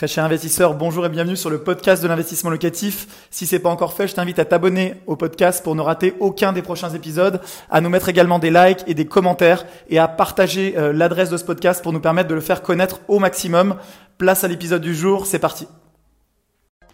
Très 0.00 0.08
cher 0.08 0.24
investisseur, 0.24 0.72
bonjour 0.72 1.04
et 1.04 1.10
bienvenue 1.10 1.36
sur 1.36 1.50
le 1.50 1.62
podcast 1.62 2.02
de 2.02 2.08
l'investissement 2.08 2.48
locatif. 2.48 3.28
Si 3.28 3.44
c'est 3.46 3.58
pas 3.58 3.68
encore 3.68 3.92
fait, 3.92 4.08
je 4.08 4.14
t'invite 4.14 4.38
à 4.38 4.46
t'abonner 4.46 4.94
au 5.06 5.14
podcast 5.14 5.62
pour 5.62 5.74
ne 5.74 5.82
rater 5.82 6.14
aucun 6.20 6.54
des 6.54 6.62
prochains 6.62 6.88
épisodes, 6.88 7.38
à 7.68 7.82
nous 7.82 7.90
mettre 7.90 8.08
également 8.08 8.38
des 8.38 8.50
likes 8.50 8.82
et 8.86 8.94
des 8.94 9.04
commentaires 9.04 9.66
et 9.90 9.98
à 9.98 10.08
partager 10.08 10.72
euh, 10.78 10.94
l'adresse 10.94 11.28
de 11.28 11.36
ce 11.36 11.44
podcast 11.44 11.82
pour 11.82 11.92
nous 11.92 12.00
permettre 12.00 12.30
de 12.30 12.34
le 12.34 12.40
faire 12.40 12.62
connaître 12.62 13.00
au 13.08 13.18
maximum. 13.18 13.76
Place 14.16 14.42
à 14.42 14.48
l'épisode 14.48 14.80
du 14.80 14.94
jour, 14.94 15.26
c'est 15.26 15.38
parti. 15.38 15.68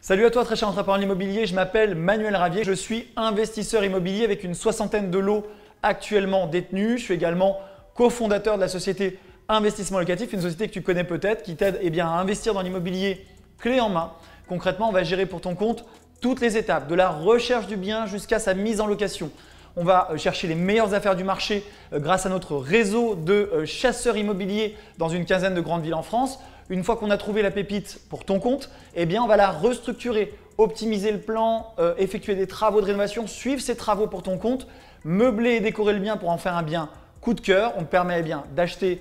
Salut 0.01 0.25
à 0.25 0.31
toi 0.31 0.45
très 0.45 0.57
cher 0.57 0.69
entrepreneur 0.69 1.01
immobilier, 1.01 1.47
je 1.47 1.55
m'appelle 1.55 1.95
Manuel 1.95 2.35
Ravier, 2.35 2.65
je 2.65 2.73
suis 2.73 3.07
investisseur 3.15 3.85
immobilier 3.85 4.25
avec 4.25 4.43
une 4.43 4.55
soixantaine 4.55 5.13
de 5.13 5.19
lots 5.21 5.47
actuellement 5.85 6.49
détenus. 6.49 6.99
Je 6.99 7.05
suis 7.05 7.15
également 7.15 7.61
cofondateur 7.95 8.57
de 8.57 8.63
la 8.63 8.69
société 8.69 9.21
Investissement 9.49 10.01
locatif, 10.01 10.33
une 10.33 10.41
société 10.41 10.67
que 10.67 10.73
tu 10.73 10.83
connais 10.83 11.05
peut-être 11.05 11.45
qui 11.45 11.55
t'aide 11.55 11.79
eh 11.81 11.91
bien, 11.91 12.09
à 12.09 12.19
investir 12.19 12.53
dans 12.53 12.63
l'immobilier 12.63 13.25
clé 13.59 13.79
en 13.79 13.89
main. 13.89 14.13
Concrètement, 14.49 14.89
on 14.89 14.93
va 14.93 15.05
gérer 15.05 15.25
pour 15.25 15.41
ton 15.41 15.55
compte 15.55 15.85
toutes 16.21 16.41
les 16.41 16.57
étapes, 16.57 16.89
de 16.89 16.95
la 16.97 17.11
recherche 17.11 17.69
du 17.69 17.77
bien 17.77 18.07
jusqu'à 18.07 18.41
sa 18.41 18.55
mise 18.55 18.81
en 18.81 18.87
location. 18.87 19.31
On 19.77 19.85
va 19.85 20.09
euh, 20.11 20.17
chercher 20.17 20.49
les 20.49 20.57
meilleures 20.57 20.95
affaires 20.95 21.15
du 21.15 21.23
marché 21.23 21.63
euh, 21.93 22.01
grâce 22.01 22.27
à 22.27 22.29
notre 22.29 22.57
réseau 22.57 23.15
de 23.15 23.51
euh, 23.53 23.67
chasseurs 23.67 24.17
immobiliers 24.17 24.75
dans 24.99 25.09
une 25.09 25.27
quinzaine 25.27 25.55
de 25.55 25.61
grandes 25.61 25.83
villes 25.83 25.95
en 25.95 26.03
France. 26.03 26.41
Une 26.69 26.83
fois 26.83 26.97
qu'on 26.97 27.11
a 27.11 27.17
trouvé 27.17 27.43
la 27.43 27.53
pépite 27.53 28.01
pour 28.09 28.25
ton 28.25 28.41
compte, 28.41 28.71
eh 28.97 29.07
bien, 29.07 29.23
on 29.23 29.29
va 29.29 29.37
la 29.37 29.51
restructurer, 29.51 30.35
optimiser 30.59 31.13
le 31.13 31.21
plan, 31.21 31.73
effectuer 31.97 32.35
des 32.35 32.49
travaux 32.49 32.81
de 32.81 32.87
rénovation, 32.87 33.29
suivre 33.29 33.61
ces 33.61 33.77
travaux 33.77 34.09
pour 34.09 34.25
ton 34.25 34.37
compte, 34.37 34.67
meubler 35.05 35.53
et 35.53 35.61
décorer 35.61 35.93
le 35.93 36.01
bien 36.01 36.17
pour 36.17 36.31
en 36.31 36.39
faire 36.39 36.57
un 36.57 36.65
bien 36.65 36.89
coup 37.21 37.35
de 37.35 37.41
cœur. 37.41 37.75
On 37.77 37.83
te 37.83 37.89
permet 37.89 38.19
eh 38.19 38.23
bien 38.25 38.43
d'acheter 38.57 39.01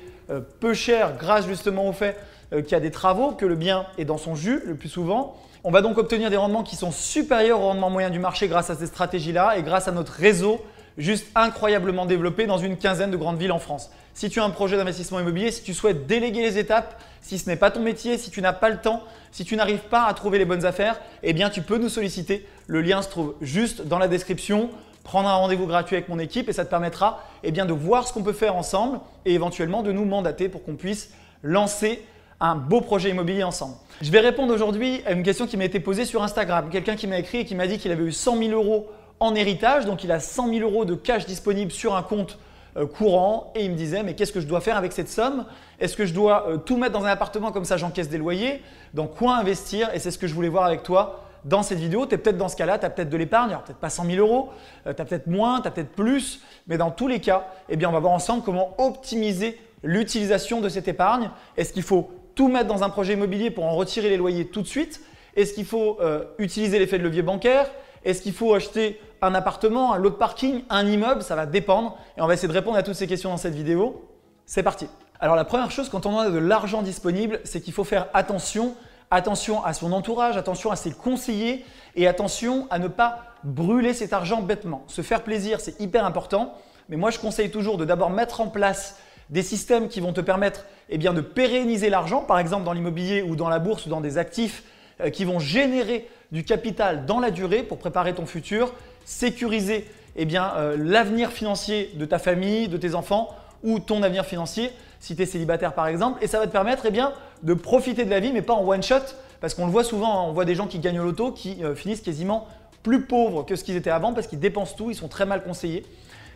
peu 0.60 0.74
cher 0.74 1.16
grâce 1.18 1.48
justement 1.48 1.88
au 1.88 1.94
fait 1.94 2.18
euh, 2.54 2.62
qu'il 2.62 2.74
y 2.74 2.76
a 2.76 2.80
des 2.80 2.92
travaux, 2.92 3.32
que 3.32 3.46
le 3.46 3.56
bien 3.56 3.86
est 3.98 4.06
dans 4.06 4.18
son 4.18 4.36
jus 4.36 4.62
le 4.66 4.76
plus 4.76 4.90
souvent. 4.90 5.36
On 5.64 5.72
va 5.72 5.82
donc 5.82 5.98
obtenir 5.98 6.30
des 6.30 6.38
rendements 6.38 6.64
qui 6.64 6.76
sont 6.76 6.92
supérieurs 6.92 7.60
au 7.60 7.64
rendement 7.64 7.90
moyen 7.90 8.12
du 8.12 8.20
marché 8.20 8.48
grâce 8.48 8.70
à 8.70 8.76
ces 8.76 8.86
stratégies-là 8.86 9.58
et 9.58 9.64
grâce 9.64 9.88
à 9.88 9.92
notre 9.92 10.12
réseau 10.12 10.62
juste 10.98 11.26
incroyablement 11.36 12.06
développé 12.06 12.46
dans 12.46 12.58
une 12.58 12.78
quinzaine 12.78 13.12
de 13.12 13.18
grandes 13.18 13.38
villes 13.38 13.52
en 13.52 13.60
France. 13.60 13.92
Si 14.14 14.30
tu 14.30 14.40
as 14.40 14.46
un 14.46 14.50
projet 14.50 14.78
d'investissement 14.78 15.20
immobilier, 15.20 15.52
si 15.52 15.64
tu 15.64 15.74
souhaites 15.74 16.08
déléguer 16.08 16.42
les 16.42 16.58
étapes, 16.58 17.02
si 17.22 17.38
ce 17.38 17.50
n'est 17.50 17.58
pas 17.58 17.72
ton 17.72 17.82
métier, 17.82 18.18
si 18.18 18.30
tu 18.30 18.42
n'as 18.42 18.54
pas 18.54 18.70
le 18.70 18.78
temps, 18.78 19.04
si 19.32 19.44
tu 19.44 19.58
n'arrives 19.58 19.80
pas 19.90 20.06
à 20.06 20.14
trouver 20.14 20.38
les 20.38 20.46
bonnes 20.46 20.66
affaires, 20.66 21.02
eh 21.24 21.34
bien 21.34 21.50
tu 21.50 21.62
peux 21.62 21.78
nous 21.78 21.90
solliciter. 21.90 22.48
Le 22.68 22.82
lien 22.82 23.02
se 23.02 23.10
trouve 23.10 23.36
juste 23.42 23.82
dans 23.82 24.00
la 24.00 24.08
description 24.08 24.70
prendre 25.06 25.30
un 25.30 25.36
rendez-vous 25.36 25.68
gratuit 25.68 25.96
avec 25.96 26.10
mon 26.10 26.20
équipe 26.20 26.50
et 26.50 26.54
ça 26.54 26.66
te 26.66 26.70
permettra 26.70 27.24
eh 27.44 27.52
de 27.52 27.74
voir 27.74 28.06
ce 28.06 28.12
qu'on 28.12 28.24
peut 28.24 28.34
faire 28.34 28.56
ensemble 28.58 29.00
et 29.24 29.34
éventuellement 29.34 29.84
de 29.84 29.94
nous 29.94 30.04
mandater 30.04 30.50
pour 30.50 30.64
qu'on 30.64 30.76
puisse 30.76 31.12
lancer 31.44 32.04
un 32.42 32.56
beau 32.56 32.82
projet 32.82 33.12
immobilier 33.12 33.44
ensemble. 33.44 33.76
Je 34.02 34.12
vais 34.12 34.20
répondre 34.20 34.54
aujourd'hui 34.54 35.02
à 35.06 35.14
une 35.14 35.24
question 35.24 35.48
qui 35.48 35.56
m'a 35.56 35.64
été 35.64 35.80
posée 35.80 36.04
sur 36.04 36.24
Instagram. 36.24 36.70
Quelqu'un 36.72 36.96
qui 36.96 37.08
m'a 37.08 37.20
écrit 37.20 37.40
et 37.40 37.46
qui 37.46 37.56
m'a 37.56 37.68
dit 37.68 37.78
qu'il 37.78 37.92
avait 37.92 38.04
eu 38.04 38.12
100 38.12 38.38
000 38.38 38.52
euros 38.52 38.90
en 39.20 39.36
héritage, 39.36 39.86
donc 39.86 40.04
il 40.04 40.12
a 40.12 40.20
100 40.20 40.50
000 40.50 40.70
euros 40.70 40.84
de 40.84 40.96
cash 40.96 41.26
disponible 41.26 41.72
sur 41.72 41.96
un 41.96 42.02
compte 42.02 42.40
euh, 42.76 42.88
courant 42.88 43.54
et 43.56 43.64
il 43.64 43.72
me 43.72 43.76
disait 43.78 44.02
mais 44.02 44.16
qu'est-ce 44.16 44.34
que 44.34 44.42
je 44.42 44.48
dois 44.48 44.60
faire 44.60 44.76
avec 44.76 44.92
cette 44.92 45.08
somme? 45.08 45.46
Est-ce 45.80 45.96
que 45.96 46.06
je 46.06 46.14
dois 46.14 46.50
euh, 46.50 46.58
tout 46.58 46.78
mettre 46.78 46.94
dans 46.94 47.06
un 47.06 47.10
appartement 47.10 47.52
comme 47.52 47.64
ça 47.64 47.78
j'encaisse 47.78 48.10
des 48.10 48.18
loyers? 48.18 48.62
Dans 48.96 49.08
quoi 49.08 49.38
investir? 49.38 49.94
Et 49.94 50.00
c'est 50.00 50.12
ce 50.12 50.18
que 50.18 50.26
je 50.26 50.34
voulais 50.34 50.50
voir 50.50 50.66
avec 50.66 50.82
toi 50.82 51.25
dans 51.46 51.62
cette 51.62 51.78
vidéo, 51.78 52.08
tu 52.08 52.16
es 52.16 52.18
peut-être 52.18 52.38
dans 52.38 52.50
ce 52.50 52.56
cas-là, 52.56 52.80
tu 52.80 52.86
as 52.86 52.90
peut-être 52.90 53.10
de 53.10 53.18
l'épargne, 53.18 53.56
peut-être 53.66 53.78
pas 53.78 53.92
100 53.92 54.06
000 54.06 54.18
euros, 54.18 54.50
euh, 54.88 54.94
tu 54.94 55.02
as 55.02 55.06
peut-être 55.06 55.28
moins, 55.28 55.62
tu 55.62 55.68
as 55.68 55.72
peut-être 55.72 55.92
plus, 55.92 56.42
mais 56.68 56.78
dans 56.78 56.90
tous 56.90 57.08
les 57.08 57.20
cas, 57.20 57.48
eh 57.70 57.78
bien, 57.78 57.88
on 57.88 57.92
va 57.92 58.00
voir 58.00 58.14
ensemble 58.14 58.44
comment 58.44 58.74
optimiser 58.80 59.60
l'utilisation 59.84 60.60
de 60.60 60.70
cette 60.70 60.88
épargne. 60.88 61.30
Est-ce 61.56 61.72
qu'il 61.72 61.84
faut 61.84 62.10
tout 62.34 62.48
mettre 62.48 62.68
dans 62.68 62.84
un 62.84 62.90
projet 62.90 63.14
immobilier 63.14 63.52
pour 63.52 63.66
en 63.66 63.76
retirer 63.76 64.10
les 64.10 64.18
loyers 64.18 64.48
tout 64.48 64.64
de 64.64 64.68
suite? 64.68 65.02
Est-ce 65.36 65.54
qu'il 65.54 65.66
faut 65.66 65.98
euh, 66.02 66.26
utiliser 66.40 66.80
l'effet 66.80 66.98
de 66.98 67.04
levier 67.04 67.22
bancaire? 67.22 67.70
Est-ce 68.04 68.24
qu'il 68.24 68.34
faut 68.34 68.54
acheter 68.56 69.00
un 69.22 69.36
appartement, 69.36 69.94
un 69.94 69.98
lot 69.98 70.10
de 70.10 70.16
parking, 70.16 70.64
un 70.70 70.88
immeuble? 70.88 71.22
Ça 71.22 71.36
va 71.36 71.46
dépendre 71.46 71.98
et 72.18 72.22
on 72.22 72.28
va 72.28 72.34
essayer 72.34 72.48
de 72.48 72.54
répondre 72.54 72.78
à 72.78 72.84
toutes 72.84 72.96
ces 72.96 73.08
questions 73.08 73.30
dans 73.30 73.38
cette 73.38 73.54
vidéo. 73.54 74.04
C'est 74.46 74.64
parti. 74.64 74.88
Alors 75.20 75.36
la 75.36 75.46
première 75.46 75.72
chose 75.72 75.90
quand 75.90 76.06
on 76.06 76.18
a 76.20 76.30
de 76.30 76.38
l'argent 76.38 76.82
disponible, 76.82 77.40
c'est 77.44 77.62
qu'il 77.62 77.74
faut 77.74 77.84
faire 77.84 78.08
attention 78.14 78.76
attention 79.16 79.64
à 79.64 79.74
son 79.74 79.92
entourage, 79.92 80.38
attention 80.38 80.72
à 80.72 80.76
ses 80.76 80.92
conseillers 80.92 81.66
et 81.96 82.08
attention 82.08 82.68
à 82.70 82.80
ne 82.80 82.88
pas 82.88 83.24
brûler 83.44 83.94
cet 83.94 84.14
argent 84.14 84.42
bêtement. 84.42 84.84
Se 84.88 85.02
faire 85.02 85.24
plaisir, 85.24 85.60
c'est 85.60 85.80
hyper 85.80 86.06
important, 86.06 86.54
mais 86.90 86.98
moi 86.98 87.12
je 87.12 87.20
conseille 87.20 87.52
toujours 87.52 87.78
de 87.78 87.86
d'abord 87.86 88.10
mettre 88.10 88.42
en 88.42 88.48
place 88.48 88.98
des 89.30 89.42
systèmes 89.42 89.88
qui 89.88 90.02
vont 90.02 90.14
te 90.14 90.22
permettre 90.22 90.66
eh 90.90 90.98
de 90.98 91.22
pérenniser 91.22 91.90
l'argent, 91.90 92.22
par 92.22 92.40
exemple 92.40 92.64
dans 92.64 92.74
l'immobilier 92.74 93.22
ou 93.22 93.36
dans 93.36 93.50
la 93.50 93.60
bourse 93.60 93.86
ou 93.86 93.90
dans 93.90 94.02
des 94.02 94.18
actifs 94.18 94.64
euh, 95.02 95.10
qui 95.10 95.26
vont 95.26 95.40
générer 95.40 96.08
du 96.32 96.44
capital 96.44 97.06
dans 97.06 97.20
la 97.20 97.32
durée 97.32 97.64
pour 97.64 97.78
préparer 97.78 98.14
ton 98.14 98.26
futur, 98.26 98.74
sécuriser 99.04 99.90
eh 100.16 100.28
euh, 100.36 100.76
l'avenir 100.78 101.32
financier 101.32 101.92
de 101.96 102.06
ta 102.06 102.20
famille, 102.20 102.68
de 102.68 102.78
tes 102.78 102.96
enfants 102.96 103.36
ou 103.64 103.80
ton 103.80 104.04
avenir 104.04 104.26
financier 104.26 104.72
si 105.00 105.16
tu 105.16 105.22
es 105.22 105.26
célibataire 105.26 105.74
par 105.74 105.88
exemple, 105.88 106.24
et 106.24 106.28
ça 106.28 106.40
va 106.40 106.48
te 106.48 106.52
permettre 106.52 106.86
eh 106.86 106.92
bien, 106.92 107.14
de 107.44 107.54
profiter 107.54 108.06
de 108.06 108.10
la 108.10 108.20
vie, 108.20 108.32
mais 108.32 108.42
pas 108.42 108.54
en 108.54 108.68
one 108.68 108.84
shot, 108.84 108.96
parce 109.42 109.54
qu'on 109.54 109.66
le 109.66 109.72
voit 109.72 109.84
souvent, 109.84 110.20
hein, 110.20 110.26
on 110.28 110.34
voit 110.34 110.46
des 110.46 110.56
gens 110.56 110.68
qui 110.68 110.80
gagnent 110.80 111.00
au 111.00 111.04
loto 111.04 111.32
qui 111.32 111.64
euh, 111.64 111.76
finissent 111.76 112.02
quasiment 112.02 112.48
plus 112.84 113.02
pauvres 113.02 113.44
que 113.44 113.56
ce 113.56 113.64
qu'ils 113.64 113.76
étaient 113.76 113.90
avant 113.90 114.14
parce 114.14 114.28
qu'ils 114.28 114.40
dépensent 114.40 114.76
tout, 114.76 114.92
ils 114.92 114.96
sont 114.96 115.08
très 115.08 115.26
mal 115.26 115.44
conseillés. 115.44 115.86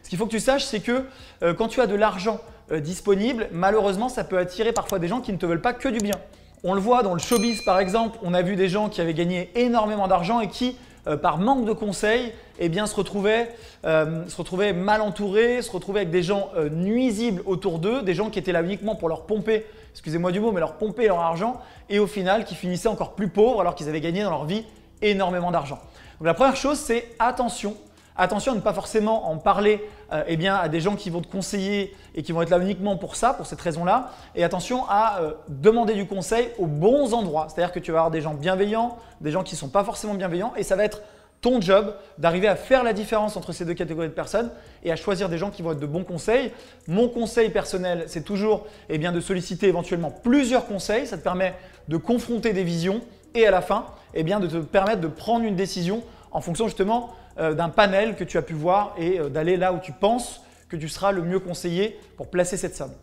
Ce 0.04 0.10
qu'il 0.10 0.18
faut 0.18 0.26
que 0.26 0.32
tu 0.32 0.40
saches, 0.40 0.64
c'est 0.64 0.80
que 0.80 1.06
euh, 1.44 1.54
quand 1.54 1.68
tu 1.68 1.82
as 1.82 1.88
de 1.88 1.96
l'argent 1.96 2.40
euh, 2.72 2.80
disponible, 2.80 3.48
malheureusement, 3.52 4.10
ça 4.10 4.24
peut 4.24 4.38
attirer 4.38 4.74
parfois 4.74 5.00
des 5.00 5.08
gens 5.08 5.22
qui 5.22 5.32
ne 5.32 5.38
te 5.38 5.46
veulent 5.46 5.62
pas 5.62 5.74
que 5.74 5.90
du 5.90 6.00
bien. 6.00 6.16
On 6.64 6.74
le 6.74 6.82
voit 6.82 7.04
dans 7.04 7.14
le 7.14 7.20
showbiz 7.20 7.62
par 7.62 7.80
exemple, 7.80 8.18
on 8.24 8.34
a 8.34 8.42
vu 8.42 8.56
des 8.56 8.68
gens 8.68 8.90
qui 8.90 9.00
avaient 9.00 9.14
gagné 9.14 9.52
énormément 9.56 10.08
d'argent 10.08 10.40
et 10.42 10.50
qui 10.50 10.76
euh, 11.08 11.18
par 11.18 11.38
manque 11.38 11.66
de 11.66 11.74
conseils, 11.74 12.34
eh 12.60 12.70
bien, 12.70 12.86
se, 12.86 12.96
retrouvaient, 12.96 13.56
euh, 13.86 14.28
se 14.28 14.36
retrouvaient 14.36 14.74
mal 14.74 15.02
entourés, 15.02 15.62
se 15.62 15.72
retrouvaient 15.72 16.02
avec 16.02 16.12
des 16.12 16.24
gens 16.24 16.50
euh, 16.56 16.70
nuisibles 16.70 17.42
autour 17.46 17.80
d'eux, 17.80 18.02
des 18.02 18.14
gens 18.14 18.30
qui 18.30 18.40
étaient 18.40 18.52
là 18.52 18.62
uniquement 18.62 18.96
pour 18.96 19.10
leur 19.10 19.26
pomper, 19.26 19.66
excusez-moi 19.92 20.32
du 20.32 20.40
mot, 20.40 20.52
mais 20.52 20.60
leur 20.60 20.74
pomper 20.74 21.08
leur 21.08 21.20
argent, 21.20 21.62
et 21.90 22.00
au 22.00 22.08
final 22.08 22.46
qui 22.46 22.56
finissaient 22.56 22.90
encore 22.90 23.14
plus 23.14 23.30
pauvres 23.30 23.62
alors 23.62 23.76
qu'ils 23.76 23.90
avaient 23.90 24.02
gagné 24.02 24.24
dans 24.24 24.30
leur 24.30 24.46
vie 24.46 24.66
énormément 25.02 25.52
d'argent. 25.52 25.80
Donc 26.20 26.28
la 26.28 26.34
première 26.34 26.56
chose, 26.56 26.78
c'est 26.78 27.08
attention 27.20 27.76
Attention 28.22 28.52
à 28.52 28.56
ne 28.56 28.60
pas 28.60 28.74
forcément 28.74 29.32
en 29.32 29.38
parler 29.38 29.82
euh, 30.12 30.26
eh 30.28 30.48
à 30.50 30.68
des 30.68 30.82
gens 30.82 30.98
qui 30.98 31.10
vont 31.10 31.22
te 31.22 31.32
conseiller 31.32 31.96
et 32.16 32.22
qui 32.22 32.34
vont 32.34 32.42
être 32.42 32.50
là 32.50 32.60
uniquement 32.60 32.98
pour 32.98 33.16
ça, 33.16 33.34
pour 33.34 33.46
cette 33.46 33.62
raison-là. 33.62 34.12
Et 34.36 34.44
attention 34.44 34.84
à 34.90 35.22
euh, 35.22 35.32
demander 35.48 35.94
du 35.94 36.06
conseil 36.06 36.50
aux 36.58 36.66
bons 36.66 37.14
endroits. 37.14 37.48
C'est-à-dire 37.48 37.72
que 37.72 37.80
tu 37.80 37.94
vas 37.94 38.00
avoir 38.00 38.12
des 38.12 38.20
gens 38.20 38.34
bienveillants, 38.34 38.98
des 39.22 39.32
gens 39.32 39.42
qui 39.44 39.56
ne 39.56 39.60
sont 39.60 39.70
pas 39.70 39.86
forcément 39.86 40.16
bienveillants. 40.16 40.52
Et 40.58 40.64
ça 40.64 40.76
va 40.76 40.84
être 40.84 41.02
ton 41.40 41.62
job 41.62 41.96
d'arriver 42.18 42.50
à 42.50 42.58
faire 42.58 42.84
la 42.84 42.92
différence 42.92 43.38
entre 43.38 43.54
ces 43.54 43.64
deux 43.64 43.74
catégories 43.74 44.10
de 44.10 44.14
personnes 44.14 44.52
et 44.84 44.92
à 44.92 44.98
choisir 44.98 45.30
des 45.30 45.38
gens 45.38 45.50
qui 45.50 45.62
vont 45.62 45.72
être 45.72 45.80
de 45.80 45.86
bons 45.86 46.04
conseils. 46.04 46.52
Mon 46.90 47.08
conseil 47.08 47.50
personnel, 47.52 48.04
c'est 48.08 48.26
toujours 48.26 48.68
eh 48.90 48.98
de 48.98 49.20
solliciter 49.22 49.70
éventuellement 49.70 50.12
plusieurs 50.12 50.68
conseils. 50.68 51.08
Ça 51.08 51.18
te 51.18 51.24
permet 51.24 51.54
de 51.88 51.96
confronter 51.96 52.52
des 52.52 52.66
visions 52.66 53.00
et 53.34 53.48
à 53.48 53.52
la 53.52 53.62
fin, 53.62 53.86
eh 54.14 54.24
de 54.24 54.48
te 54.48 54.58
permettre 54.58 55.00
de 55.00 55.08
prendre 55.08 55.46
une 55.46 55.56
décision 55.56 56.04
en 56.32 56.42
fonction 56.42 56.68
justement 56.68 57.12
d'un 57.54 57.70
panel 57.70 58.16
que 58.16 58.24
tu 58.24 58.38
as 58.38 58.42
pu 58.42 58.54
voir 58.54 58.94
et 58.98 59.20
euh, 59.20 59.30
d'aller 59.30 59.58
là 59.58 59.74
où 59.74 59.80
tu 59.80 59.92
penses 59.92 60.42
que 60.68 60.76
tu 60.76 60.90
seras 60.90 61.12
le 61.12 61.22
mieux 61.22 61.40
conseillé 61.40 62.00
pour 62.18 62.30
placer 62.30 62.58
cette 62.58 62.76
somme. 62.76 62.94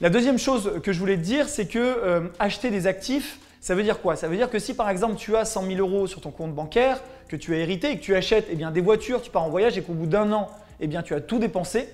La 0.00 0.10
deuxième 0.10 0.38
chose 0.38 0.80
que 0.82 0.92
je 0.92 0.98
voulais 0.98 1.16
te 1.16 1.22
dire, 1.22 1.48
c'est 1.48 1.66
que 1.66 1.78
euh, 1.78 2.28
acheter 2.38 2.70
des 2.70 2.86
actifs, 2.86 3.38
ça 3.60 3.74
veut 3.74 3.82
dire 3.82 4.00
quoi? 4.00 4.16
Ça 4.16 4.28
veut 4.28 4.36
dire 4.36 4.50
que 4.50 4.58
si 4.58 4.74
par 4.74 4.90
exemple 4.90 5.16
tu 5.16 5.36
as 5.36 5.44
100 5.44 5.66
000 5.66 5.78
euros 5.78 6.06
sur 6.06 6.20
ton 6.20 6.30
compte 6.30 6.54
bancaire, 6.54 7.00
que 7.28 7.36
tu 7.36 7.54
as 7.54 7.58
hérité 7.58 7.92
et 7.92 7.98
que 7.98 8.02
tu 8.02 8.14
achètes 8.14 8.46
eh 8.50 8.56
des 8.56 8.80
voitures, 8.80 9.22
tu 9.22 9.30
pars 9.30 9.44
en 9.44 9.48
voyage 9.48 9.78
et 9.78 9.82
qu'au 9.82 9.94
bout 9.94 10.06
d'un 10.06 10.30
an, 10.32 10.50
eh 10.80 10.88
tu 11.02 11.14
as 11.14 11.20
tout 11.20 11.38
dépensé, 11.38 11.88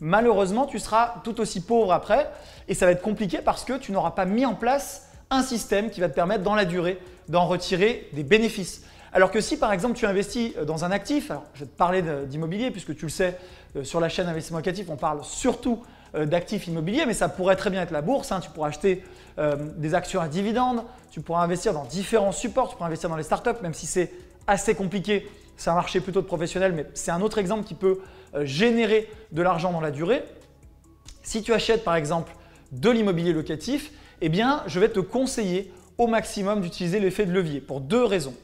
malheureusement 0.00 0.66
tu 0.66 0.78
seras 0.78 1.14
tout 1.22 1.40
aussi 1.40 1.60
pauvre 1.60 1.92
après 1.92 2.28
et 2.68 2.74
ça 2.74 2.86
va 2.86 2.92
être 2.92 3.02
compliqué 3.02 3.38
parce 3.38 3.64
que 3.64 3.74
tu 3.74 3.92
n'auras 3.92 4.10
pas 4.10 4.24
mis 4.24 4.44
en 4.44 4.54
place 4.54 5.08
un 5.30 5.42
système 5.42 5.90
qui 5.90 6.00
va 6.00 6.08
te 6.08 6.14
permettre 6.14 6.42
dans 6.42 6.54
la 6.54 6.64
durée 6.64 6.98
d'en 7.28 7.46
retirer 7.46 8.08
des 8.12 8.24
bénéfices. 8.24 8.82
Alors 9.14 9.30
que 9.30 9.40
si 9.40 9.58
par 9.58 9.72
exemple 9.72 9.94
tu 9.94 10.06
investis 10.06 10.52
euh, 10.56 10.64
dans 10.64 10.84
un 10.84 10.90
actif, 10.90 11.30
alors 11.30 11.44
je 11.54 11.60
vais 11.60 11.66
te 11.66 11.76
parler 11.76 12.02
d'immobilier 12.26 12.70
puisque 12.70 12.96
tu 12.96 13.04
le 13.04 13.10
sais, 13.10 13.38
euh, 13.76 13.84
sur 13.84 14.00
la 14.00 14.08
chaîne 14.08 14.26
Investissement 14.26 14.58
Locatif, 14.58 14.88
on 14.88 14.96
parle 14.96 15.22
surtout 15.22 15.82
euh, 16.14 16.24
d'actifs 16.24 16.66
immobiliers, 16.66 17.04
mais 17.06 17.12
ça 17.12 17.28
pourrait 17.28 17.56
très 17.56 17.68
bien 17.68 17.82
être 17.82 17.90
la 17.90 18.00
bourse. 18.00 18.32
Hein. 18.32 18.40
Tu 18.40 18.50
pourras 18.50 18.68
acheter 18.68 19.04
des 19.78 19.94
actions 19.94 20.20
à 20.20 20.28
dividendes, 20.28 20.82
tu 21.10 21.22
pourras 21.22 21.42
investir 21.42 21.72
dans 21.72 21.86
différents 21.86 22.32
supports, 22.32 22.68
tu 22.68 22.76
pourras 22.76 22.88
investir 22.88 23.08
dans 23.08 23.16
les 23.16 23.22
startups, 23.22 23.62
même 23.62 23.72
si 23.72 23.86
c'est 23.86 24.12
assez 24.46 24.74
compliqué. 24.74 25.26
C'est 25.56 25.70
un 25.70 25.74
marché 25.74 26.00
plutôt 26.00 26.20
de 26.20 26.26
professionnels, 26.26 26.74
mais 26.74 26.84
c'est 26.92 27.12
un 27.12 27.22
autre 27.22 27.38
exemple 27.38 27.64
qui 27.64 27.72
peut 27.72 28.00
générer 28.42 29.10
de 29.30 29.40
l'argent 29.40 29.72
dans 29.72 29.80
la 29.80 29.90
durée. 29.90 30.22
Si 31.22 31.42
tu 31.42 31.54
achètes 31.54 31.82
par 31.82 31.96
exemple 31.96 32.36
de 32.72 32.90
l'immobilier 32.90 33.32
locatif, 33.32 33.90
eh 34.20 34.28
bien, 34.28 34.62
je 34.66 34.78
vais 34.78 34.90
te 34.90 35.00
conseiller 35.00 35.72
au 35.96 36.08
maximum 36.08 36.60
d'utiliser 36.60 37.00
l'effet 37.00 37.24
de 37.24 37.32
levier 37.32 37.62
pour 37.62 37.80
deux 37.80 38.04
raisons. 38.04 38.34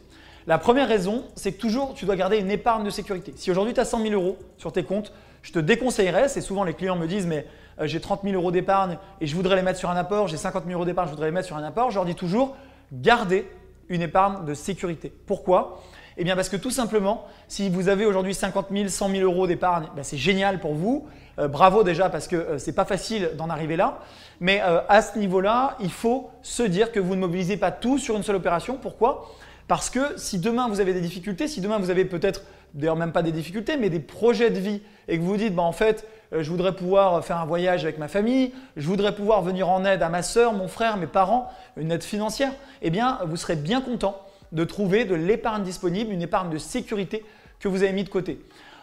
La 0.48 0.56
première 0.56 0.88
raison, 0.88 1.24
c'est 1.34 1.52
que 1.52 1.60
toujours 1.60 1.92
tu 1.92 2.06
dois 2.06 2.16
garder 2.16 2.38
une 2.38 2.50
épargne 2.50 2.82
de 2.82 2.88
sécurité. 2.88 3.34
Si 3.36 3.50
aujourd'hui 3.50 3.74
tu 3.74 3.80
as 3.80 3.84
100 3.84 4.00
000 4.00 4.14
euros 4.14 4.38
sur 4.56 4.72
tes 4.72 4.82
comptes, 4.82 5.12
je 5.42 5.52
te 5.52 5.58
déconseillerais, 5.58 6.28
c'est 6.28 6.40
souvent 6.40 6.64
les 6.64 6.72
clients 6.72 6.96
me 6.96 7.06
disent 7.06 7.26
mais 7.26 7.46
euh, 7.78 7.86
j'ai 7.86 8.00
30 8.00 8.22
000 8.24 8.34
euros 8.34 8.50
d'épargne 8.50 8.96
et 9.20 9.26
je 9.26 9.36
voudrais 9.36 9.56
les 9.56 9.62
mettre 9.62 9.78
sur 9.78 9.90
un 9.90 9.96
apport, 9.96 10.26
j'ai 10.26 10.38
50 10.38 10.64
000 10.64 10.74
euros 10.74 10.86
d'épargne, 10.86 11.08
je 11.08 11.12
voudrais 11.12 11.26
les 11.26 11.34
mettre 11.34 11.48
sur 11.48 11.58
un 11.58 11.62
apport, 11.62 11.90
je 11.90 11.96
leur 11.96 12.06
dis 12.06 12.14
toujours 12.14 12.56
gardez 12.94 13.46
une 13.90 14.00
épargne 14.00 14.46
de 14.46 14.54
sécurité. 14.54 15.12
Pourquoi? 15.26 15.82
Eh 16.16 16.24
bien 16.24 16.34
parce 16.34 16.48
que 16.48 16.56
tout 16.56 16.70
simplement, 16.70 17.26
si 17.46 17.68
vous 17.68 17.90
avez 17.90 18.06
aujourd'hui 18.06 18.32
50 18.32 18.68
000, 18.72 18.88
100 18.88 19.10
000 19.10 19.30
euros 19.30 19.46
d'épargne, 19.46 19.88
ben, 19.94 20.02
c'est 20.02 20.16
génial 20.16 20.60
pour 20.60 20.72
vous. 20.72 21.06
Euh, 21.38 21.46
bravo 21.46 21.84
déjà 21.84 22.08
parce 22.08 22.26
que 22.26 22.36
euh, 22.36 22.58
ce 22.58 22.66
n'est 22.66 22.72
pas 22.74 22.86
facile 22.86 23.32
d'en 23.36 23.50
arriver 23.50 23.76
là. 23.76 24.00
Mais 24.40 24.60
euh, 24.64 24.80
à 24.88 25.02
ce 25.02 25.18
niveau-là, 25.18 25.76
il 25.78 25.92
faut 25.92 26.30
se 26.42 26.62
dire 26.62 26.90
que 26.90 26.98
vous 26.98 27.14
ne 27.14 27.20
mobilisez 27.20 27.56
pas 27.56 27.70
tout 27.70 27.98
sur 27.98 28.16
une 28.16 28.22
seule 28.22 28.36
opération. 28.36 28.78
Pourquoi? 28.80 29.28
Parce 29.68 29.90
que 29.90 30.00
si 30.16 30.38
demain 30.38 30.68
vous 30.68 30.80
avez 30.80 30.94
des 30.94 31.00
difficultés, 31.00 31.46
si 31.46 31.60
demain 31.60 31.78
vous 31.78 31.90
avez 31.90 32.06
peut-être, 32.06 32.42
d'ailleurs 32.74 32.96
même 32.96 33.12
pas 33.12 33.22
des 33.22 33.32
difficultés, 33.32 33.76
mais 33.76 33.90
des 33.90 34.00
projets 34.00 34.50
de 34.50 34.58
vie 34.58 34.80
et 35.06 35.18
que 35.18 35.22
vous 35.22 35.36
dites, 35.36 35.54
bah, 35.54 35.62
en 35.62 35.72
fait, 35.72 36.06
je 36.32 36.50
voudrais 36.50 36.74
pouvoir 36.74 37.24
faire 37.24 37.36
un 37.36 37.44
voyage 37.44 37.84
avec 37.84 37.98
ma 37.98 38.08
famille, 38.08 38.52
je 38.76 38.86
voudrais 38.86 39.14
pouvoir 39.14 39.42
venir 39.42 39.68
en 39.68 39.84
aide 39.84 40.02
à 40.02 40.08
ma 40.08 40.22
soeur, 40.22 40.54
mon 40.54 40.68
frère, 40.68 40.96
mes 40.96 41.06
parents, 41.06 41.50
une 41.76 41.92
aide 41.92 42.02
financière, 42.02 42.52
eh 42.82 42.90
bien, 42.90 43.18
vous 43.26 43.36
serez 43.36 43.56
bien 43.56 43.80
content 43.80 44.20
de 44.52 44.64
trouver 44.64 45.04
de 45.04 45.14
l'épargne 45.14 45.62
disponible, 45.62 46.12
une 46.12 46.22
épargne 46.22 46.50
de 46.50 46.58
sécurité 46.58 47.24
que 47.60 47.68
vous 47.68 47.82
avez 47.82 47.92
mis 47.92 48.04
de 48.04 48.08
côté. 48.08 48.40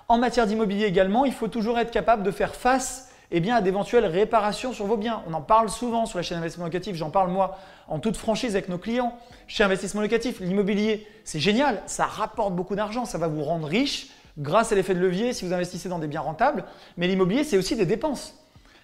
En 0.08 0.20
matière 0.20 0.46
d'immobilier 0.46 0.86
également, 0.86 1.26
il 1.26 1.34
faut 1.34 1.48
toujours 1.48 1.80
être 1.80 1.90
capable 1.90 2.22
de 2.22 2.30
faire 2.30 2.54
face 2.54 3.10
eh 3.38 3.42
bien, 3.42 3.56
à 3.56 3.62
d'éventuelles 3.62 4.06
réparations 4.06 4.72
sur 4.72 4.86
vos 4.86 4.96
biens. 4.96 5.22
On 5.28 5.34
en 5.34 5.42
parle 5.42 5.70
souvent 5.70 6.06
sur 6.06 6.18
la 6.18 6.24
chaîne 6.24 6.38
Investissement 6.38 6.66
Locatif, 6.66 6.96
j'en 6.96 7.10
parle 7.10 7.30
moi 7.30 7.58
en 7.90 8.00
toute 8.00 8.16
franchise 8.16 8.56
avec 8.56 8.70
nos 8.70 8.78
clients. 8.78 9.18
Chez 9.48 9.66
Investissement 9.66 10.00
Locatif, 10.00 10.40
l'immobilier, 10.40 11.06
c'est 11.26 11.40
génial, 11.40 11.82
ça 11.86 12.06
rapporte 12.06 12.56
beaucoup 12.56 12.76
d'argent, 12.76 13.04
ça 13.04 13.18
va 13.18 13.28
vous 13.28 13.44
rendre 13.44 13.68
riche 13.68 14.08
grâce 14.38 14.72
à 14.72 14.76
l'effet 14.76 14.94
de 14.94 15.02
levier 15.02 15.34
si 15.34 15.46
vous 15.46 15.54
investissez 15.54 15.90
dans 15.90 16.00
des 16.00 16.08
biens 16.08 16.22
rentables, 16.22 16.64
mais 16.96 17.08
l'immobilier, 17.08 17.44
c'est 17.44 17.58
aussi 17.58 17.76
des 17.76 17.86
dépenses. 17.86 18.36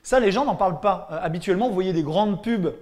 Ça, 0.03 0.19
les 0.19 0.33
gens 0.33 0.44
n'en 0.44 0.56
parlent 0.56 0.81
pas. 0.81 1.07
Euh, 1.12 1.19
habituellement, 1.21 1.69
vous 1.69 1.74
voyez 1.74 1.94
des 1.94 2.03
grandes 2.03 2.44
pubs 2.44 2.74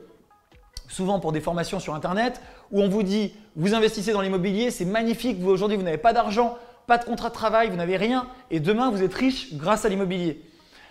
souvent 0.87 1.19
pour 1.19 1.31
des 1.31 1.41
formations 1.41 1.79
sur 1.79 1.93
Internet, 1.93 2.41
où 2.71 2.81
on 2.81 2.89
vous 2.89 3.03
dit, 3.03 3.35
vous 3.55 3.75
investissez 3.75 4.11
dans 4.11 4.21
l'immobilier, 4.21 4.71
c'est 4.71 4.85
magnifique, 4.85 5.39
vous 5.39 5.51
aujourd'hui 5.51 5.77
vous 5.77 5.83
n'avez 5.83 5.99
pas 5.99 6.13
d'argent, 6.13 6.57
pas 6.87 6.97
de 6.97 7.05
contrat 7.05 7.29
de 7.29 7.35
travail, 7.35 7.69
vous 7.69 7.75
n'avez 7.75 7.95
rien, 7.95 8.27
et 8.49 8.59
demain 8.59 8.89
vous 8.89 9.03
êtes 9.03 9.13
riche 9.13 9.53
grâce 9.53 9.85
à 9.85 9.89
l'immobilier. 9.89 10.41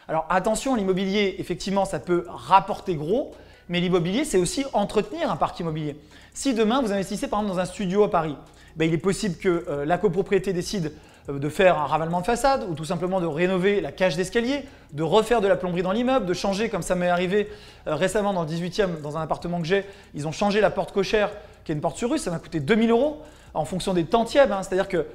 Alors 0.08 0.24
attention, 0.30 0.74
l'immobilier, 0.74 1.36
effectivement, 1.38 1.84
ça 1.84 1.98
peut 1.98 2.24
rapporter 2.28 2.94
gros, 2.94 3.34
mais 3.68 3.78
l'immobilier, 3.78 4.24
c'est 4.24 4.38
aussi 4.38 4.64
entretenir 4.72 5.30
un 5.30 5.36
parc 5.36 5.60
immobilier. 5.60 5.96
Si 6.32 6.54
demain 6.54 6.80
vous 6.80 6.92
investissez 6.92 7.28
par 7.28 7.40
exemple 7.40 7.56
dans 7.56 7.60
un 7.60 7.66
studio 7.66 8.04
à 8.04 8.10
Paris, 8.10 8.34
ben, 8.76 8.88
il 8.88 8.94
est 8.94 8.98
possible 8.98 9.36
que 9.36 9.66
euh, 9.68 9.84
la 9.84 9.98
copropriété 9.98 10.54
décide 10.54 10.92
euh, 11.28 11.38
de 11.38 11.48
faire 11.50 11.78
un 11.78 11.84
ravalement 11.84 12.20
de 12.22 12.26
façade 12.26 12.64
ou 12.70 12.74
tout 12.74 12.86
simplement 12.86 13.20
de 13.20 13.26
rénover 13.26 13.82
la 13.82 13.92
cage 13.92 14.16
d'escalier, 14.16 14.64
de 14.94 15.02
refaire 15.02 15.42
de 15.42 15.48
la 15.48 15.56
plomberie 15.56 15.82
dans 15.82 15.92
l'immeuble, 15.92 16.24
de 16.24 16.32
changer, 16.32 16.70
comme 16.70 16.80
ça 16.80 16.94
m'est 16.94 17.10
arrivé 17.10 17.50
euh, 17.86 17.94
récemment 17.94 18.32
dans 18.32 18.44
le 18.44 18.48
18e, 18.48 19.02
dans 19.02 19.18
un 19.18 19.20
appartement 19.20 19.60
que 19.60 19.66
j'ai, 19.66 19.84
ils 20.14 20.26
ont 20.26 20.32
changé 20.32 20.62
la 20.62 20.70
porte 20.70 20.92
cochère 20.92 21.30
qui 21.64 21.72
est 21.72 21.74
une 21.74 21.82
porte 21.82 21.98
sur 21.98 22.10
rue, 22.10 22.18
ça 22.18 22.30
m'a 22.30 22.38
coûté 22.38 22.60
2000 22.60 22.90
euros 22.90 23.20
en 23.52 23.66
fonction 23.66 23.92
des 23.92 24.04
tantièmes. 24.04 24.52
Hein. 24.52 24.62
C'est-à-dire 24.62 24.88
que, 24.88 25.06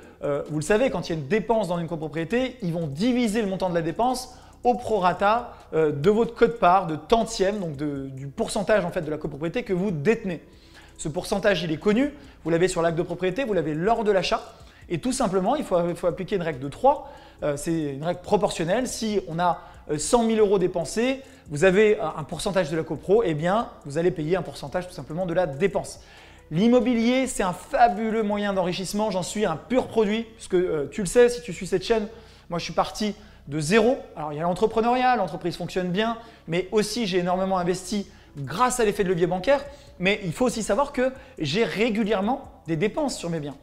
vous 0.50 0.56
le 0.56 0.64
savez, 0.64 0.90
quand 0.90 1.10
il 1.10 1.14
y 1.14 1.16
a 1.16 1.20
une 1.20 1.28
dépense 1.28 1.68
dans 1.68 1.78
une 1.80 1.88
copropriété, 1.88 2.58
ils 2.62 2.72
vont 2.72 2.88
diviser 2.88 3.42
le 3.42 3.48
montant 3.48 3.70
de 3.70 3.76
la 3.76 3.82
dépense 3.82 4.38
au 4.64 4.76
prorata 4.76 5.54
de 5.74 6.10
votre 6.10 6.36
code 6.36 6.60
part, 6.60 6.88
de 6.88 6.96
tantième, 6.96 7.60
donc 7.60 7.76
du 7.76 8.28
pourcentage 8.28 8.86
en 8.86 8.92
fait 8.92 9.02
de 9.02 9.12
la 9.12 9.18
copropriété 9.18 9.64
que 9.64 9.74
vous 9.74 9.92
détenez. 9.92 10.42
Ce 10.98 11.10
pourcentage, 11.10 11.64
il 11.64 11.72
est 11.72 11.78
connu, 11.78 12.14
vous 12.44 12.50
l'avez 12.50 12.68
sur 12.68 12.82
l'acte 12.82 12.98
de 12.98 13.04
propriété, 13.04 13.44
vous 13.44 13.54
l'avez 13.54 13.74
lors 13.74 14.04
de 14.04 14.12
l'achat. 14.12 14.54
Et 14.90 15.00
tout 15.00 15.12
simplement, 15.12 15.56
il 15.56 15.64
faut, 15.64 15.76
appliquer 15.76 16.36
une 16.36 16.42
règle 16.42 16.60
de 16.60 16.68
3. 16.68 17.12
Euh, 17.44 17.58
c'est 17.58 17.94
une 17.94 18.04
règle 18.04 18.22
proportionnelle. 18.22 18.88
Si 18.88 19.20
on 19.28 19.40
a 19.40 19.62
100 19.96 20.24
euh, 20.24 20.36
000 20.36 20.40
euros 20.40 20.60
dépensés, 20.60 21.22
vous 21.50 21.64
avez 21.64 22.00
un 22.00 22.24
pourcentage 22.24 22.70
de 22.70 22.78
la 22.78 22.84
copro, 22.84 23.24
eh 23.24 23.34
bien, 23.34 23.70
vous 23.86 23.98
allez 23.98 24.12
payer 24.12 24.38
un 24.38 24.42
pourcentage 24.42 24.88
tout 24.88 24.94
simplement 24.94 25.26
de 25.26 25.34
la 25.34 25.46
dépense. 25.46 26.00
L'immobilier, 26.52 27.28
c'est 27.28 27.44
un 27.44 27.54
fabuleux 27.54 28.24
moyen 28.24 28.54
d'enrichissement. 28.54 29.12
J'en 29.12 29.24
suis 29.24 29.46
un 29.46 29.56
pur 29.56 29.88
produit, 29.88 30.24
puisque 30.36 30.56
euh, 30.56 30.88
tu 30.92 31.02
le 31.02 31.08
sais, 31.08 31.30
si 31.30 31.42
tu 31.42 31.54
suis 31.54 31.68
cette 31.68 31.84
chaîne, 31.84 32.08
moi 32.50 32.60
je 32.60 32.66
suis 32.66 32.74
parti 32.74 33.16
de 33.48 33.60
zéro. 33.60 33.98
Alors 34.16 34.34
il 34.34 34.38
y 34.38 34.40
a 34.40 34.44
l'entrepreneuriat, 34.44 35.16
l'entreprise 35.16 35.58
fonctionne 35.58 35.90
bien, 35.90 36.18
mais 36.48 36.68
aussi 36.72 37.08
j'ai 37.08 37.20
énormément 37.20 37.58
investi 37.58 38.08
grâce 38.38 38.80
à 38.80 38.86
l'effet 38.86 39.04
de 39.04 39.10
levier 39.10 39.28
bancaire. 39.28 39.64
Mais 40.00 40.20
il 40.24 40.34
faut 40.34 40.46
aussi 40.46 40.64
savoir 40.64 40.92
que 40.92 41.12
j'ai 41.38 41.64
régulièrement 41.64 42.52
des 42.68 42.76
dépenses 42.76 43.18
sur 43.18 43.30
mes 43.30 43.40
biens. 43.40 43.56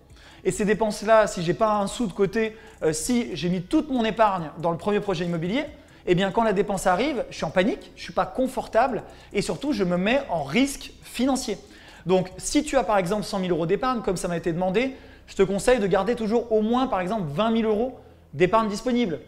Et 0.44 0.52
ces 0.52 0.64
dépenses-là, 0.64 1.26
si 1.26 1.42
je 1.42 1.48
n'ai 1.48 1.54
pas 1.54 1.78
un 1.78 1.86
sou 1.86 2.06
de 2.06 2.12
côté, 2.12 2.56
euh, 2.82 2.92
si 2.92 3.34
j'ai 3.34 3.48
mis 3.48 3.62
toute 3.62 3.90
mon 3.90 4.04
épargne 4.04 4.50
dans 4.58 4.70
le 4.70 4.78
premier 4.78 5.00
projet 5.00 5.24
immobilier, 5.24 5.64
eh 6.06 6.14
bien 6.14 6.30
quand 6.30 6.44
la 6.44 6.52
dépense 6.52 6.86
arrive, 6.86 7.24
je 7.30 7.36
suis 7.36 7.44
en 7.44 7.50
panique, 7.50 7.90
je 7.94 8.00
ne 8.00 8.04
suis 8.04 8.12
pas 8.12 8.26
confortable 8.26 9.02
et 9.32 9.42
surtout 9.42 9.72
je 9.72 9.84
me 9.84 9.96
mets 9.96 10.22
en 10.30 10.44
risque 10.44 10.92
financier. 11.02 11.58
Donc 12.06 12.30
si 12.38 12.64
tu 12.64 12.76
as 12.76 12.84
par 12.84 12.96
exemple 12.96 13.24
100 13.24 13.40
000 13.40 13.50
euros 13.50 13.66
d'épargne, 13.66 14.00
comme 14.00 14.16
ça 14.16 14.28
m'a 14.28 14.38
été 14.38 14.52
demandé, 14.52 14.96
je 15.26 15.36
te 15.36 15.42
conseille 15.42 15.78
de 15.78 15.86
garder 15.86 16.14
toujours 16.14 16.50
au 16.52 16.62
moins 16.62 16.86
par 16.86 17.00
exemple 17.00 17.24
20 17.28 17.58
000 17.58 17.70
euros 17.70 17.98
d'épargne 18.32 18.68
disponible 18.68 19.18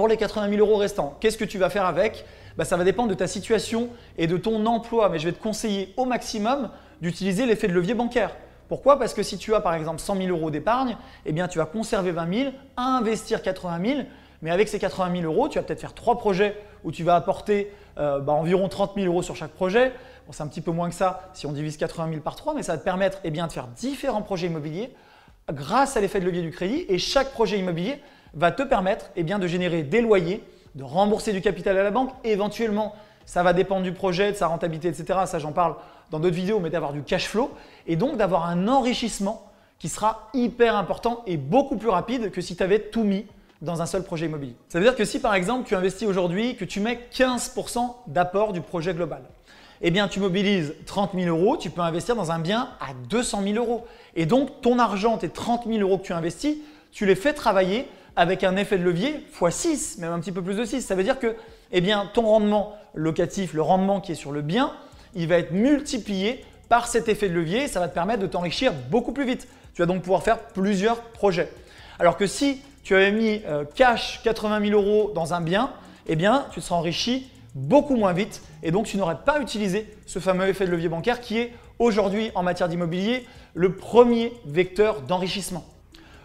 pour 0.00 0.08
les 0.08 0.16
80 0.16 0.48
000 0.48 0.66
euros 0.66 0.78
restants. 0.78 1.18
Qu'est-ce 1.20 1.36
que 1.36 1.44
tu 1.44 1.58
vas 1.58 1.68
faire 1.68 1.84
avec? 1.84 2.24
Bah, 2.56 2.64
Ça 2.64 2.78
va 2.78 2.84
dépendre 2.84 3.10
de 3.10 3.14
ta 3.14 3.26
situation 3.26 3.90
et 4.16 4.26
de 4.26 4.38
ton 4.38 4.64
emploi, 4.64 5.10
mais 5.10 5.18
je 5.18 5.26
vais 5.26 5.34
te 5.34 5.42
conseiller 5.42 5.92
au 5.98 6.06
maximum 6.06 6.70
d'utiliser 7.02 7.44
l'effet 7.44 7.68
de 7.68 7.74
levier 7.74 7.92
bancaire. 7.92 8.34
Pourquoi? 8.66 8.98
Parce 8.98 9.12
que 9.12 9.22
si 9.22 9.36
tu 9.36 9.54
as 9.54 9.60
par 9.60 9.74
exemple 9.74 10.00
100 10.00 10.16
000 10.16 10.28
euros 10.30 10.50
d'épargne, 10.50 10.96
eh 11.26 11.32
bien 11.32 11.48
tu 11.48 11.58
vas 11.58 11.66
conserver 11.66 12.12
20 12.12 12.34
000, 12.34 12.50
investir 12.78 13.42
80 13.42 13.80
000, 13.84 14.00
mais 14.40 14.50
avec 14.50 14.68
ces 14.68 14.78
80 14.78 15.20
000 15.20 15.30
euros, 15.30 15.50
tu 15.50 15.58
vas 15.58 15.64
peut-être 15.64 15.82
faire 15.82 15.92
trois 15.92 16.16
projets 16.16 16.56
où 16.82 16.92
tu 16.92 17.04
vas 17.04 17.14
apporter 17.14 17.70
euh, 17.98 18.20
bah, 18.20 18.32
environ 18.32 18.70
30 18.70 18.92
000 18.94 19.06
euros 19.06 19.22
sur 19.22 19.36
chaque 19.36 19.52
projet. 19.52 19.92
Bon, 20.26 20.32
c'est 20.32 20.42
un 20.42 20.46
petit 20.46 20.62
peu 20.62 20.70
moins 20.70 20.88
que 20.88 20.94
ça 20.94 21.28
si 21.34 21.44
on 21.44 21.52
divise 21.52 21.76
80 21.76 22.08
000 22.08 22.20
par 22.22 22.36
3, 22.36 22.54
mais 22.54 22.62
ça 22.62 22.72
va 22.72 22.78
te 22.78 22.84
permettre 22.84 23.18
eh 23.22 23.30
bien, 23.30 23.48
de 23.48 23.52
faire 23.52 23.66
différents 23.66 24.22
projets 24.22 24.46
immobiliers 24.46 24.94
grâce 25.52 25.98
à 25.98 26.00
l'effet 26.00 26.20
de 26.20 26.24
levier 26.24 26.40
du 26.40 26.52
crédit 26.52 26.86
et 26.88 26.96
chaque 26.96 27.32
projet 27.32 27.58
immobilier 27.58 28.00
va 28.34 28.52
te 28.52 28.62
permettre 28.62 29.10
eh 29.16 29.22
bien, 29.22 29.38
de 29.38 29.46
générer 29.46 29.82
des 29.82 30.00
loyers, 30.00 30.44
de 30.74 30.84
rembourser 30.84 31.32
du 31.32 31.40
capital 31.40 31.76
à 31.78 31.82
la 31.82 31.90
banque, 31.90 32.10
éventuellement 32.24 32.94
ça 33.26 33.42
va 33.42 33.52
dépendre 33.52 33.82
du 33.82 33.92
projet, 33.92 34.32
de 34.32 34.36
sa 34.36 34.48
rentabilité, 34.48 34.88
etc. 34.88 35.20
Ça, 35.26 35.38
j'en 35.38 35.52
parle 35.52 35.76
dans 36.10 36.18
d'autres 36.18 36.34
vidéos, 36.34 36.58
mais 36.58 36.70
d'avoir 36.70 36.92
du 36.92 37.02
cash 37.02 37.28
flow 37.28 37.50
et 37.86 37.94
donc 37.94 38.16
d'avoir 38.16 38.46
un 38.46 38.66
enrichissement 38.66 39.46
qui 39.78 39.88
sera 39.88 40.28
hyper 40.34 40.74
important 40.76 41.22
et 41.26 41.36
beaucoup 41.36 41.76
plus 41.76 41.88
rapide 41.88 42.30
que 42.30 42.40
si 42.40 42.56
tu 42.56 42.62
avais 42.62 42.80
tout 42.80 43.04
mis 43.04 43.26
dans 43.62 43.82
un 43.82 43.86
seul 43.86 44.02
projet 44.02 44.26
immobilier. 44.26 44.56
Ça 44.68 44.78
veut 44.78 44.84
dire 44.84 44.96
que 44.96 45.04
si 45.04 45.20
par 45.20 45.34
exemple 45.34 45.66
tu 45.68 45.74
investis 45.74 46.08
aujourd'hui, 46.08 46.56
que 46.56 46.64
tu 46.64 46.80
mets 46.80 46.98
15% 47.12 47.94
d'apport 48.06 48.52
du 48.52 48.60
projet 48.62 48.94
global, 48.94 49.22
eh 49.82 49.90
bien 49.90 50.08
tu 50.08 50.18
mobilises 50.18 50.74
30 50.86 51.12
000 51.14 51.28
euros, 51.28 51.56
tu 51.56 51.70
peux 51.70 51.82
investir 51.82 52.16
dans 52.16 52.32
un 52.32 52.38
bien 52.38 52.70
à 52.80 52.94
200 53.08 53.42
000 53.42 53.54
euros. 53.56 53.86
Et 54.16 54.26
donc 54.26 54.60
ton 54.60 54.78
argent, 54.78 55.18
tes 55.18 55.28
30 55.28 55.66
000 55.66 55.78
euros 55.80 55.98
que 55.98 56.04
tu 56.04 56.12
investis, 56.12 56.56
tu 56.90 57.06
les 57.06 57.14
fais 57.14 57.32
travailler 57.32 57.86
avec 58.16 58.44
un 58.44 58.56
effet 58.56 58.78
de 58.78 58.84
levier 58.84 59.24
x 59.40 59.54
6, 59.54 59.98
même 59.98 60.12
un 60.12 60.20
petit 60.20 60.32
peu 60.32 60.42
plus 60.42 60.56
de 60.56 60.64
6. 60.64 60.82
Ça 60.82 60.94
veut 60.94 61.04
dire 61.04 61.18
que 61.18 61.34
eh 61.72 61.80
bien, 61.80 62.10
ton 62.12 62.22
rendement 62.22 62.76
locatif, 62.94 63.52
le 63.52 63.62
rendement 63.62 64.00
qui 64.00 64.12
est 64.12 64.16
sur 64.16 64.32
le 64.32 64.42
bien, 64.42 64.72
il 65.14 65.28
va 65.28 65.38
être 65.38 65.52
multiplié 65.52 66.44
par 66.68 66.86
cet 66.86 67.08
effet 67.08 67.28
de 67.28 67.34
levier. 67.34 67.68
Ça 67.68 67.80
va 67.80 67.88
te 67.88 67.94
permettre 67.94 68.20
de 68.20 68.26
t'enrichir 68.26 68.72
beaucoup 68.90 69.12
plus 69.12 69.26
vite. 69.26 69.48
Tu 69.74 69.82
vas 69.82 69.86
donc 69.86 70.02
pouvoir 70.02 70.22
faire 70.22 70.38
plusieurs 70.38 71.00
projets. 71.00 71.50
Alors 71.98 72.16
que 72.16 72.26
si 72.26 72.60
tu 72.82 72.94
avais 72.94 73.12
mis 73.12 73.42
euh, 73.46 73.64
cash 73.74 74.20
80 74.24 74.66
000 74.68 74.80
euros 74.80 75.12
dans 75.14 75.34
un 75.34 75.40
bien, 75.40 75.70
eh 76.06 76.16
bien, 76.16 76.46
tu 76.50 76.60
te 76.60 76.64
seras 76.64 76.78
enrichi 76.78 77.30
beaucoup 77.54 77.96
moins 77.96 78.12
vite 78.12 78.42
et 78.62 78.70
donc 78.70 78.86
tu 78.86 78.96
n'aurais 78.96 79.18
pas 79.24 79.40
utilisé 79.40 79.92
ce 80.06 80.18
fameux 80.18 80.48
effet 80.48 80.66
de 80.66 80.70
levier 80.70 80.88
bancaire 80.88 81.20
qui 81.20 81.38
est 81.38 81.52
aujourd'hui 81.78 82.30
en 82.34 82.42
matière 82.42 82.68
d'immobilier 82.68 83.26
le 83.54 83.74
premier 83.74 84.32
vecteur 84.44 85.02
d'enrichissement. 85.02 85.64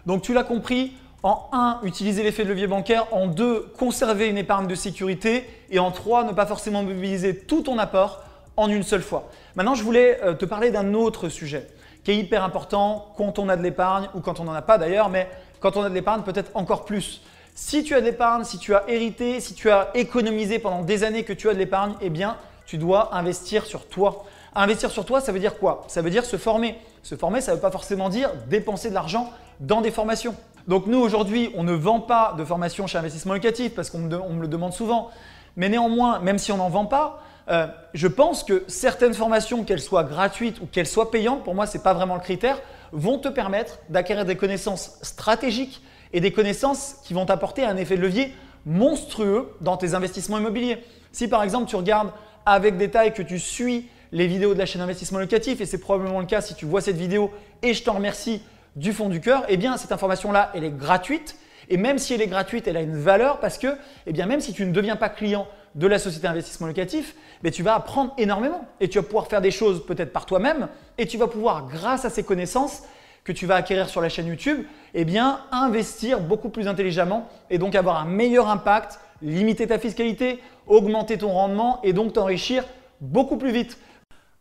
Donc 0.06 0.22
tu 0.22 0.32
l'as 0.32 0.44
compris, 0.44 0.92
en 1.26 1.48
1, 1.50 1.80
utiliser 1.82 2.22
l'effet 2.22 2.44
de 2.44 2.50
levier 2.50 2.68
bancaire. 2.68 3.08
En 3.10 3.26
2, 3.26 3.72
conserver 3.76 4.28
une 4.28 4.38
épargne 4.38 4.68
de 4.68 4.76
sécurité. 4.76 5.44
Et 5.70 5.80
en 5.80 5.90
3, 5.90 6.22
ne 6.22 6.32
pas 6.32 6.46
forcément 6.46 6.84
mobiliser 6.84 7.36
tout 7.36 7.62
ton 7.62 7.78
apport 7.78 8.22
en 8.56 8.70
une 8.70 8.84
seule 8.84 9.02
fois. 9.02 9.28
Maintenant, 9.56 9.74
je 9.74 9.82
voulais 9.82 10.20
euh, 10.22 10.34
te 10.34 10.44
parler 10.44 10.70
d'un 10.70 10.94
autre 10.94 11.28
sujet 11.28 11.66
qui 12.04 12.12
est 12.12 12.16
hyper 12.16 12.44
important 12.44 13.12
quand 13.16 13.40
on 13.40 13.48
a 13.48 13.56
de 13.56 13.62
l'épargne 13.62 14.08
ou 14.14 14.20
quand 14.20 14.38
on 14.38 14.44
n'en 14.44 14.54
a 14.54 14.62
pas 14.62 14.78
d'ailleurs, 14.78 15.08
mais 15.08 15.28
quand 15.58 15.76
on 15.76 15.82
a 15.82 15.88
de 15.88 15.94
l'épargne, 15.94 16.22
peut-être 16.22 16.52
encore 16.54 16.84
plus. 16.84 17.22
Si 17.56 17.82
tu 17.82 17.96
as 17.96 18.00
de 18.00 18.06
l'épargne, 18.06 18.44
si 18.44 18.58
tu 18.58 18.72
as 18.76 18.84
hérité, 18.86 19.40
si 19.40 19.54
tu 19.54 19.68
as 19.68 19.90
économisé 19.94 20.60
pendant 20.60 20.82
des 20.82 21.02
années 21.02 21.24
que 21.24 21.32
tu 21.32 21.48
as 21.48 21.54
de 21.54 21.58
l'épargne, 21.58 21.94
eh 22.00 22.08
bien, 22.08 22.36
tu 22.66 22.78
dois 22.78 23.16
investir 23.16 23.66
sur 23.66 23.88
toi. 23.88 24.26
Investir 24.54 24.92
sur 24.92 25.04
toi, 25.04 25.20
ça 25.20 25.32
veut 25.32 25.40
dire 25.40 25.58
quoi? 25.58 25.84
Ça 25.88 26.02
veut 26.02 26.10
dire 26.10 26.24
se 26.24 26.36
former. 26.36 26.78
Se 27.02 27.16
former, 27.16 27.40
ça 27.40 27.50
ne 27.50 27.56
veut 27.56 27.62
pas 27.62 27.72
forcément 27.72 28.10
dire 28.10 28.30
dépenser 28.48 28.90
de 28.90 28.94
l'argent 28.94 29.32
dans 29.58 29.80
des 29.80 29.90
formations. 29.90 30.36
Donc 30.66 30.86
nous, 30.86 30.98
aujourd'hui, 30.98 31.50
on 31.54 31.62
ne 31.62 31.72
vend 31.72 32.00
pas 32.00 32.34
de 32.36 32.44
formation 32.44 32.86
chez 32.86 32.98
Investissement 32.98 33.34
Locatif 33.34 33.74
parce 33.74 33.90
qu'on 33.90 33.98
me, 33.98 34.40
le 34.40 34.48
demande 34.48 34.72
souvent. 34.72 35.10
Mais 35.56 35.68
néanmoins, 35.68 36.18
même 36.18 36.38
si 36.38 36.50
on 36.52 36.56
n'en 36.56 36.68
vend 36.68 36.86
pas, 36.86 37.22
euh, 37.48 37.68
je 37.94 38.08
pense 38.08 38.42
que 38.42 38.64
certaines 38.66 39.14
formations, 39.14 39.62
qu'elles 39.64 39.80
soient 39.80 40.02
gratuites 40.02 40.60
ou 40.60 40.66
qu'elles 40.66 40.88
soient 40.88 41.10
payantes, 41.10 41.44
pour 41.44 41.54
moi, 41.54 41.66
ce 41.66 41.76
n'est 41.76 41.82
pas 41.84 41.94
vraiment 41.94 42.14
le 42.14 42.20
critère, 42.20 42.60
vont 42.92 43.18
te 43.18 43.28
permettre 43.28 43.78
d'acquérir 43.88 44.24
des 44.24 44.36
connaissances 44.36 44.98
stratégiques 45.02 45.82
et 46.12 46.20
des 46.20 46.32
connaissances 46.32 46.96
qui 47.04 47.14
vont 47.14 47.26
t'apporter 47.26 47.64
un 47.64 47.76
effet 47.76 47.96
de 47.96 48.02
levier 48.02 48.34
monstrueux 48.64 49.54
dans 49.60 49.76
tes 49.76 49.94
investissements 49.94 50.38
immobiliers. 50.38 50.82
Si 51.12 51.28
par 51.28 51.42
exemple 51.42 51.68
tu 51.68 51.76
regardes 51.76 52.10
avec 52.44 52.76
détail 52.76 53.14
que 53.14 53.22
tu 53.22 53.38
suis 53.38 53.88
les 54.12 54.26
vidéos 54.26 54.54
de 54.54 54.58
la 54.58 54.66
chaîne 54.66 54.82
Investissement 54.82 55.18
Locatif, 55.18 55.60
et 55.60 55.66
c'est 55.66 55.78
probablement 55.78 56.20
le 56.20 56.26
cas 56.26 56.40
si 56.40 56.54
tu 56.54 56.64
vois 56.64 56.80
cette 56.80 56.96
vidéo, 56.96 57.30
et 57.62 57.74
je 57.74 57.82
t'en 57.82 57.94
remercie 57.94 58.42
du 58.76 58.92
fond 58.92 59.08
du 59.08 59.20
cœur, 59.20 59.44
eh 59.48 59.56
bien 59.56 59.76
cette 59.76 59.92
information-là, 59.92 60.52
elle 60.54 60.64
est 60.64 60.70
gratuite. 60.70 61.36
Et 61.68 61.78
même 61.78 61.98
si 61.98 62.14
elle 62.14 62.22
est 62.22 62.28
gratuite, 62.28 62.68
elle 62.68 62.76
a 62.76 62.82
une 62.82 62.96
valeur 62.96 63.40
parce 63.40 63.58
que, 63.58 63.76
eh 64.06 64.12
bien, 64.12 64.26
même 64.26 64.40
si 64.40 64.52
tu 64.52 64.64
ne 64.64 64.72
deviens 64.72 64.94
pas 64.94 65.08
client 65.08 65.48
de 65.74 65.86
la 65.86 65.98
société 65.98 66.28
investissement 66.28 66.68
locatif, 66.68 67.16
mais 67.42 67.50
tu 67.50 67.62
vas 67.62 67.74
apprendre 67.74 68.14
énormément 68.18 68.64
et 68.80 68.88
tu 68.88 68.98
vas 68.98 69.04
pouvoir 69.04 69.26
faire 69.26 69.40
des 69.40 69.50
choses 69.50 69.84
peut-être 69.84 70.12
par 70.12 70.26
toi-même 70.26 70.68
et 70.96 71.06
tu 71.06 71.18
vas 71.18 71.26
pouvoir, 71.26 71.66
grâce 71.66 72.04
à 72.04 72.10
ces 72.10 72.22
connaissances 72.22 72.82
que 73.24 73.32
tu 73.32 73.46
vas 73.46 73.56
acquérir 73.56 73.88
sur 73.88 74.00
la 74.00 74.08
chaîne 74.08 74.28
YouTube, 74.28 74.64
eh 74.94 75.04
investir 75.50 76.20
beaucoup 76.20 76.48
plus 76.48 76.68
intelligemment 76.68 77.28
et 77.50 77.58
donc 77.58 77.74
avoir 77.74 78.00
un 78.00 78.04
meilleur 78.04 78.48
impact, 78.48 79.00
limiter 79.20 79.66
ta 79.66 79.78
fiscalité, 79.78 80.40
augmenter 80.66 81.18
ton 81.18 81.30
rendement 81.30 81.80
et 81.82 81.92
donc 81.92 82.12
t'enrichir 82.12 82.64
beaucoup 83.00 83.36
plus 83.36 83.50
vite. 83.50 83.78